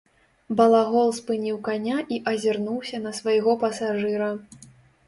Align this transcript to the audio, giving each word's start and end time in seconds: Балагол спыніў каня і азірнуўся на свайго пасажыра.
Балагол 0.61 1.13
спыніў 1.17 1.57
каня 1.67 1.99
і 2.17 2.19
азірнуўся 2.35 3.05
на 3.07 3.17
свайго 3.21 3.51
пасажыра. 3.67 4.37